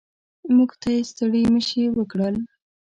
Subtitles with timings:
[0.55, 2.35] موږ ته یې ستړي مه شي وکړل.